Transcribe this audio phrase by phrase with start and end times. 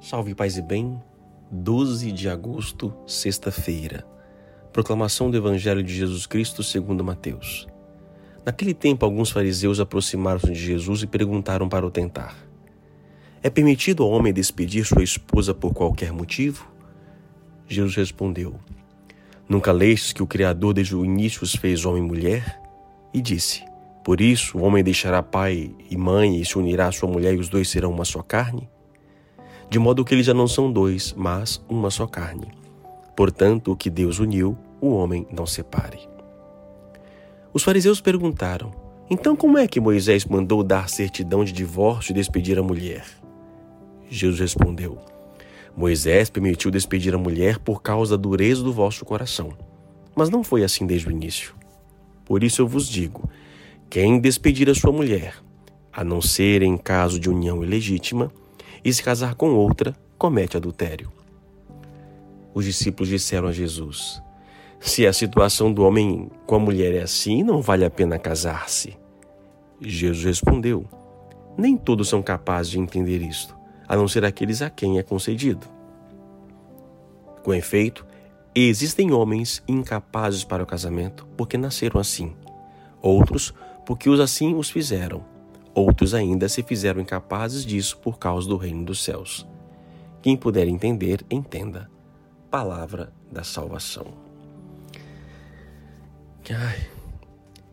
[0.00, 0.98] Salve paz e bem,
[1.50, 4.02] 12 de agosto, sexta-feira.
[4.72, 7.68] Proclamação do Evangelho de Jesus Cristo segundo Mateus.
[8.42, 12.34] Naquele tempo, alguns fariseus aproximaram-se de Jesus e perguntaram para o tentar:
[13.42, 16.66] É permitido ao homem despedir sua esposa por qualquer motivo?
[17.68, 18.58] Jesus respondeu:
[19.46, 22.58] Nunca lestes que o Criador desde o início os fez homem e mulher?
[23.12, 23.62] E disse:
[24.02, 27.38] Por isso o homem deixará pai e mãe e se unirá à sua mulher e
[27.38, 28.66] os dois serão uma só carne?
[29.70, 32.48] De modo que eles já não são dois, mas uma só carne.
[33.16, 36.00] Portanto, o que Deus uniu, o homem não separe.
[37.52, 38.72] Os fariseus perguntaram:
[39.08, 43.06] Então, como é que Moisés mandou dar certidão de divórcio e despedir a mulher?
[44.08, 44.98] Jesus respondeu:
[45.76, 49.52] Moisés permitiu despedir a mulher por causa da dureza do vosso coração.
[50.16, 51.54] Mas não foi assim desde o início.
[52.24, 53.30] Por isso eu vos digo:
[53.88, 55.34] quem despedir a sua mulher,
[55.92, 58.32] a não ser em caso de união ilegítima,
[58.84, 61.10] e se casar com outra, comete adultério.
[62.54, 64.22] Os discípulos disseram a Jesus:
[64.80, 68.96] Se a situação do homem com a mulher é assim, não vale a pena casar-se.
[69.80, 70.84] Jesus respondeu:
[71.56, 75.66] Nem todos são capazes de entender isto, a não ser aqueles a quem é concedido.
[77.42, 78.06] Com efeito,
[78.54, 82.34] existem homens incapazes para o casamento porque nasceram assim,
[83.00, 83.54] outros
[83.86, 85.24] porque os assim os fizeram
[85.74, 89.46] Outros ainda se fizeram incapazes disso por causa do reino dos céus.
[90.20, 91.88] Quem puder entender, entenda.
[92.50, 94.06] Palavra da salvação.
[96.50, 96.88] Ai,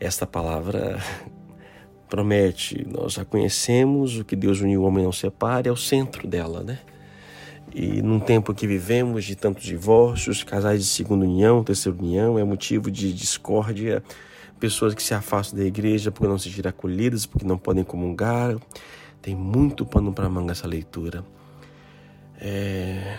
[0.00, 0.98] esta palavra
[2.08, 6.26] promete, nós já conhecemos o que Deus uniu o homem não separe, é o centro
[6.26, 6.80] dela, né?
[7.72, 12.44] E num tempo que vivemos de tantos divórcios, casais de segunda união, terceira união, é
[12.44, 14.02] motivo de discórdia,
[14.64, 18.56] pessoas que se afastam da igreja porque não se sentir acolhidas, porque não podem comungar.
[19.20, 21.22] Tem muito pano para manga essa leitura.
[22.40, 23.18] É...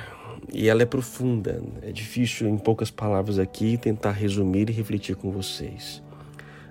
[0.52, 1.62] E ela é profunda.
[1.84, 6.02] É difícil, em poucas palavras aqui, tentar resumir e refletir com vocês.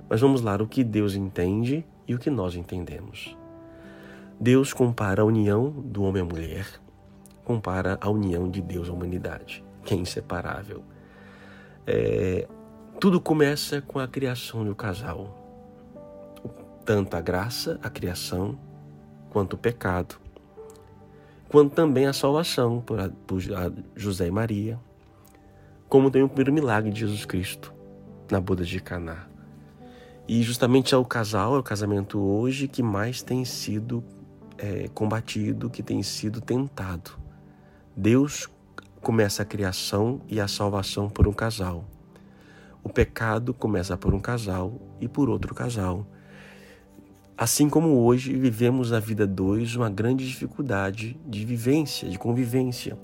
[0.09, 3.37] Mas vamos lá, o que Deus entende e o que nós entendemos.
[4.41, 6.67] Deus compara a união do homem à mulher,
[7.45, 10.83] compara a união de Deus à humanidade, que é inseparável.
[11.87, 12.49] É,
[13.00, 15.41] tudo começa com a criação do casal.
[16.84, 18.59] Tanto a graça, a criação,
[19.31, 20.16] quanto o pecado,
[21.49, 23.41] quanto também a salvação por, a, por
[23.97, 24.78] José e Maria,
[25.88, 27.75] como também o primeiro milagre de Jesus Cristo
[28.31, 29.26] na boda de Caná.
[30.26, 34.03] E justamente é o casal, é o casamento hoje que mais tem sido
[34.56, 37.11] é, combatido, que tem sido tentado.
[37.94, 38.49] Deus
[39.03, 41.84] começa a criação e a salvação por um casal.
[42.84, 46.06] O pecado começa por um casal e por outro casal.
[47.37, 52.97] Assim como hoje vivemos a vida dois uma grande dificuldade de vivência, de convivência.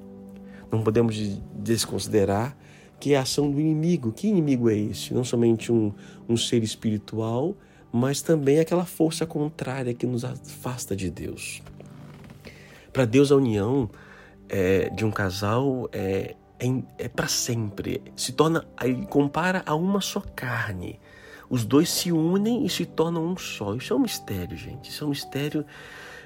[0.71, 1.17] Não podemos
[1.55, 2.57] desconsiderar
[3.01, 4.13] que é a ação do inimigo.
[4.13, 5.15] Que inimigo é esse?
[5.15, 5.93] Não somente um,
[6.29, 7.57] um ser espiritual,
[7.91, 11.63] mas também aquela força contrária que nos afasta de Deus.
[12.93, 13.89] Para Deus, a união
[14.49, 18.03] é, de um casal é, é, é para sempre.
[18.15, 21.01] Se torna, ele compara a uma só carne.
[21.49, 23.75] Os dois se unem e se tornam um só.
[23.75, 24.91] Isso é um mistério, gente.
[24.91, 25.65] Isso é um mistério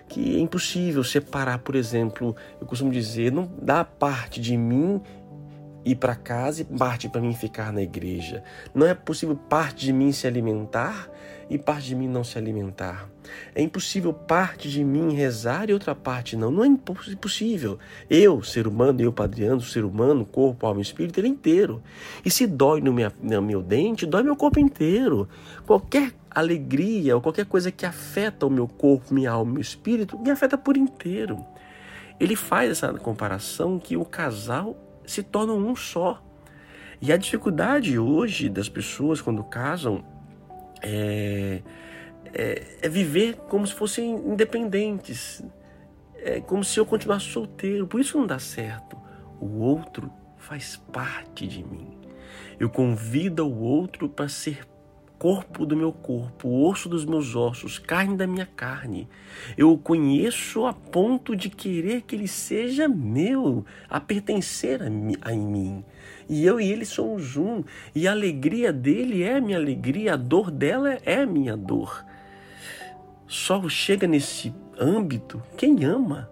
[0.09, 5.01] que é impossível separar, por exemplo, eu costumo dizer, não dá parte de mim
[5.85, 8.43] ir para casa e parte para mim ficar na igreja.
[8.75, 11.11] Não é possível parte de mim se alimentar
[11.49, 13.09] e parte de mim não se alimentar.
[13.55, 16.51] É impossível parte de mim rezar e outra parte não.
[16.51, 17.79] Não é impossível.
[18.09, 21.83] Eu, ser humano, eu, Padriano, ser humano, corpo, alma e espírito, ele é inteiro.
[22.25, 25.29] E se dói no meu, no meu dente, dói meu corpo inteiro.
[25.67, 30.19] Qualquer alegria ou qualquer coisa que afeta o meu corpo, minha alma e meu espírito,
[30.19, 31.45] me afeta por inteiro.
[32.19, 36.23] Ele faz essa comparação que o casal se torna um só.
[37.01, 40.05] E a dificuldade hoje das pessoas quando casam
[40.83, 41.63] é,
[42.33, 45.43] é, é viver como se fossem independentes,
[46.17, 47.87] é como se eu continuasse solteiro.
[47.87, 48.97] Por isso não dá certo.
[49.41, 51.99] O outro faz parte de mim.
[52.59, 54.65] Eu convido o outro para ser
[55.19, 59.09] corpo do meu corpo, osso dos meus ossos, carne da minha carne.
[59.57, 65.17] Eu o conheço a ponto de querer que ele seja meu, a pertencer a, mim,
[65.21, 65.85] a mim.
[66.29, 67.63] E eu e ele somos um.
[67.95, 72.05] E a alegria dele é minha alegria, a dor dela é minha dor.
[73.27, 76.31] Só chega nesse âmbito quem ama.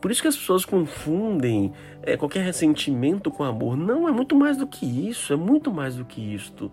[0.00, 3.76] Por isso que as pessoas confundem é, qualquer ressentimento com amor.
[3.76, 6.70] Não, é muito mais do que isso, é muito mais do que isto.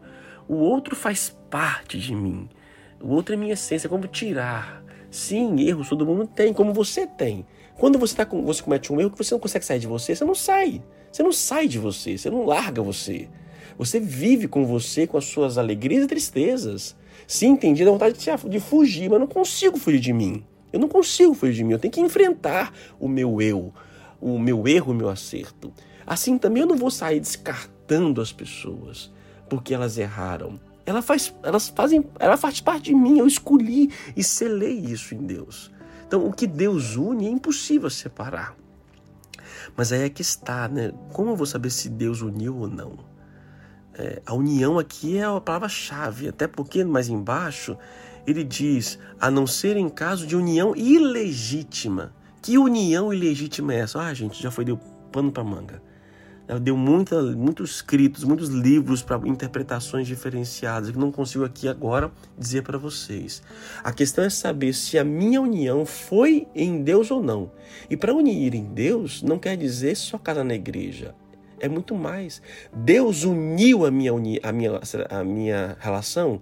[0.47, 2.49] O outro faz parte de mim.
[3.01, 4.83] O outro é minha essência, como tirar.
[5.09, 7.45] Sim, erros todo mundo tem, como você tem.
[7.75, 10.15] Quando você, tá com, você comete um erro que você não consegue sair de você,
[10.15, 10.81] você não sai.
[11.11, 13.29] Você não sai de você, você não larga você.
[13.77, 16.95] Você vive com você, com as suas alegrias e tristezas.
[17.27, 20.43] Sim, entendi, dá vontade de, de fugir, mas não consigo fugir de mim.
[20.71, 23.71] Eu não consigo fugir de mim, eu tenho que enfrentar o meu eu,
[24.19, 25.71] o meu erro, o meu acerto.
[26.05, 29.11] Assim também eu não vou sair descartando as pessoas
[29.49, 30.59] porque elas erraram.
[30.85, 35.25] Ela faz, elas fazem, ela faz parte de mim, eu escolhi e selei isso em
[35.25, 35.71] Deus.
[36.05, 38.55] Então, o que Deus une é impossível separar.
[39.75, 40.91] Mas aí é que está, né?
[41.13, 42.97] Como eu vou saber se Deus uniu ou não?
[43.95, 47.77] É, a união aqui é a palavra-chave, até porque mais embaixo
[48.25, 52.13] ele diz, a não ser em caso de união ilegítima.
[52.41, 53.99] Que união ilegítima é essa?
[53.99, 54.77] Ah, gente, já foi deu
[55.11, 55.81] pano para manga.
[56.61, 62.63] Deu muita, muitos escritos, muitos livros para interpretações diferenciadas que não consigo aqui agora dizer
[62.63, 63.41] para vocês.
[63.83, 67.51] A questão é saber se a minha união foi em Deus ou não.
[67.89, 71.15] E para unir em Deus não quer dizer só casar na igreja
[71.63, 72.41] é muito mais.
[72.73, 74.11] Deus uniu a minha,
[74.43, 76.41] a minha, a minha relação,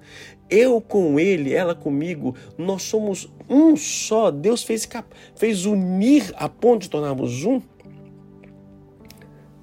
[0.49, 4.31] eu com ele, ela comigo, nós somos um só.
[4.31, 4.89] Deus fez,
[5.35, 7.61] fez unir a ponto de tornarmos um.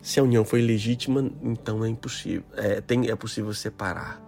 [0.00, 4.22] Se a união foi legítima, então é impossível, é, tem, é possível separar.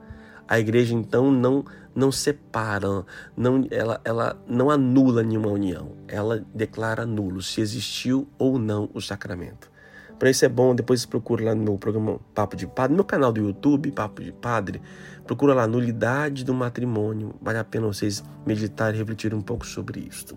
[0.48, 1.64] A igreja então não
[1.94, 3.04] não separa,
[3.36, 9.00] não, ela, ela não anula nenhuma união, ela declara nulo se existiu ou não o
[9.00, 9.70] sacramento.
[10.18, 13.04] Para isso é bom, depois procura lá no meu programa Papo de Padre, no meu
[13.04, 14.82] canal do YouTube, Papo de Padre,
[15.24, 17.34] procura lá nulidade do matrimônio.
[17.40, 20.36] Vale a pena vocês meditar e refletir um pouco sobre isto.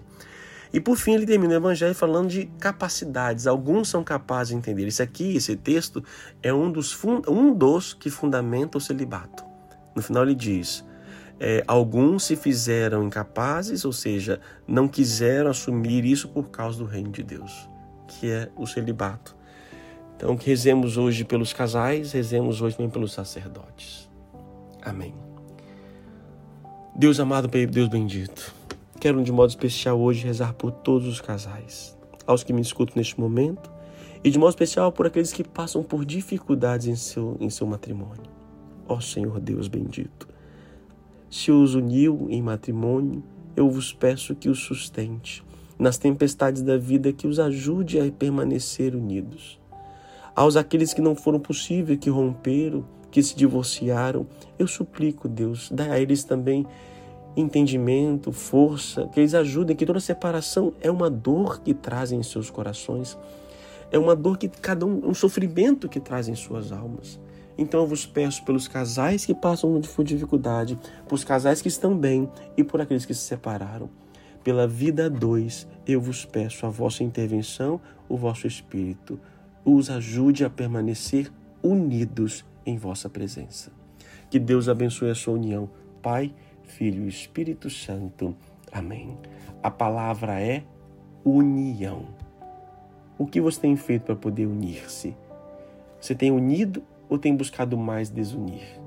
[0.74, 3.46] E por fim, ele termina o evangelho falando de capacidades.
[3.46, 4.88] Alguns são capazes de entender.
[4.88, 6.04] Isso aqui, esse texto,
[6.42, 9.46] é um dos, um dos que fundamenta o celibato.
[9.96, 10.84] No final ele diz:
[11.40, 17.12] é, alguns se fizeram incapazes, ou seja, não quiseram assumir isso por causa do reino
[17.12, 17.70] de Deus,
[18.08, 19.36] que é o celibato.
[20.16, 24.10] Então, que rezemos hoje pelos casais, rezemos hoje também pelos sacerdotes.
[24.82, 25.14] Amém.
[26.96, 28.54] Deus amado, Deus bendito,
[29.04, 31.94] quero de modo especial hoje rezar por todos os casais,
[32.26, 33.70] aos que me escutam neste momento,
[34.24, 38.32] e de modo especial por aqueles que passam por dificuldades em seu, em seu matrimônio.
[38.88, 40.26] Ó Senhor Deus bendito,
[41.30, 43.22] se os uniu em matrimônio,
[43.58, 45.44] eu vos peço que os sustente.
[45.78, 49.60] Nas tempestades da vida, que os ajude a permanecer unidos
[50.34, 54.26] aos aqueles que não foram possíveis, que romperam, que se divorciaram,
[54.58, 56.66] eu suplico, Deus, dá a eles também
[57.36, 62.50] entendimento, força, que eles ajudem, que toda separação é uma dor que trazem em seus
[62.50, 63.18] corações,
[63.92, 67.20] é uma dor que cada um, um sofrimento que trazem em suas almas.
[67.58, 70.78] Então eu vos peço pelos casais que passam por dificuldade,
[71.08, 73.90] por casais que estão bem e por aqueles que se separaram.
[74.44, 79.20] Pela vida dois, eu vos peço a vossa intervenção, o vosso espírito
[79.66, 81.32] os ajude a permanecer
[81.62, 83.72] unidos em vossa presença.
[84.30, 85.70] Que Deus abençoe a sua união,
[86.02, 86.34] Pai,
[86.64, 88.36] Filho e Espírito Santo.
[88.72, 89.18] Amém.
[89.62, 90.64] A palavra é
[91.24, 92.08] união.
[93.18, 95.16] O que você tem feito para poder unir-se?
[96.00, 98.80] Você tem unido ou tem buscado mais desunir?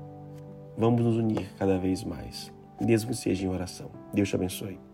[0.77, 3.89] Vamos nos unir cada vez mais, mesmo que seja em oração.
[4.13, 4.86] Deus te abençoe.